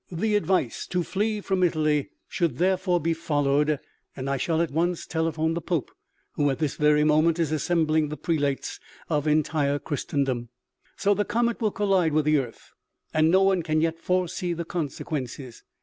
The 0.11 0.35
advice 0.35 0.87
to 0.87 1.03
flee 1.03 1.41
from 1.41 1.61
Italy 1.61 2.09
should 2.27 2.53
OMEGA. 2.53 2.63
121 2.71 2.71
therefore 2.71 2.99
be 3.01 3.13
followed, 3.13 3.79
and 4.15 4.31
I 4.31 4.37
shall 4.37 4.59
at 4.59 4.71
once 4.71 5.05
telephone 5.05 5.53
the 5.53 5.61
Pope, 5.61 5.91
who 6.31 6.49
at 6.49 6.57
this 6.57 6.75
very 6.75 7.03
moment 7.03 7.37
is 7.37 7.51
assembling 7.51 8.09
the 8.09 8.17
prelates 8.17 8.79
of 9.11 9.27
entire 9.27 9.77
Christendom." 9.77 10.49
So 10.97 11.13
the 11.13 11.23
comet 11.23 11.61
will 11.61 11.69
collide 11.69 12.13
with 12.13 12.25
the 12.25 12.39
earth, 12.39 12.71
and 13.13 13.29
no 13.29 13.43
one 13.43 13.61
can 13.61 13.79
yet 13.79 13.99
foresee 13.99 14.53
the 14.53 14.65
consequences. 14.65 15.61